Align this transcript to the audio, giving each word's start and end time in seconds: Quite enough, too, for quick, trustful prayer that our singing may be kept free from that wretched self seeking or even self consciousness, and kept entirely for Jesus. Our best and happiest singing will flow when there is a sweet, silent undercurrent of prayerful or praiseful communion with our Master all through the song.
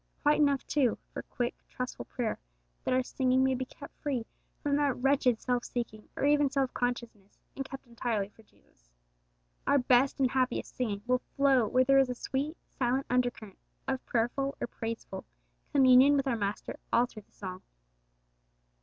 Quite 0.23 0.39
enough, 0.39 0.65
too, 0.65 0.97
for 1.13 1.21
quick, 1.21 1.53
trustful 1.69 2.05
prayer 2.05 2.39
that 2.83 2.93
our 2.95 3.03
singing 3.03 3.43
may 3.43 3.53
be 3.53 3.65
kept 3.65 3.95
free 4.01 4.25
from 4.63 4.75
that 4.77 4.97
wretched 4.97 5.39
self 5.39 5.63
seeking 5.63 6.09
or 6.15 6.25
even 6.25 6.49
self 6.49 6.73
consciousness, 6.73 7.37
and 7.55 7.63
kept 7.69 7.85
entirely 7.85 8.29
for 8.29 8.41
Jesus. 8.41 8.89
Our 9.67 9.77
best 9.77 10.19
and 10.19 10.31
happiest 10.31 10.75
singing 10.75 11.03
will 11.05 11.21
flow 11.35 11.67
when 11.67 11.83
there 11.83 11.99
is 11.99 12.09
a 12.09 12.15
sweet, 12.15 12.57
silent 12.79 13.05
undercurrent 13.11 13.59
of 13.87 14.03
prayerful 14.07 14.57
or 14.59 14.65
praiseful 14.65 15.23
communion 15.71 16.17
with 16.17 16.25
our 16.25 16.35
Master 16.35 16.79
all 16.91 17.05
through 17.05 17.21
the 17.27 17.31
song. 17.31 17.61